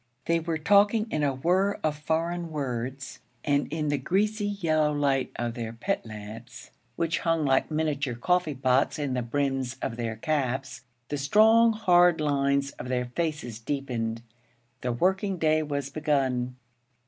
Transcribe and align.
They 0.25 0.39
were 0.39 0.57
talking 0.57 1.05
in 1.11 1.21
a 1.21 1.35
whirr 1.35 1.79
of 1.83 1.95
foreign 1.95 2.49
words; 2.49 3.19
and 3.45 3.71
in 3.71 3.89
the 3.89 3.99
greasy 3.99 4.47
yellow 4.47 4.91
light 4.91 5.31
of 5.35 5.53
their 5.53 5.73
pit 5.73 6.03
lamps, 6.07 6.71
which 6.95 7.19
hung 7.19 7.45
like 7.45 7.69
miniature 7.69 8.15
coffee 8.15 8.55
pots 8.55 8.97
in 8.97 9.13
the 9.13 9.21
brims 9.21 9.75
of 9.79 9.97
their 9.97 10.15
caps, 10.15 10.81
the 11.09 11.19
strong, 11.19 11.73
hard 11.73 12.19
lines 12.19 12.71
of 12.79 12.87
their 12.87 13.05
faces 13.05 13.59
deepened. 13.59 14.23
The 14.81 14.91
working 14.91 15.37
day 15.37 15.61
was 15.61 15.91
begun. 15.91 16.55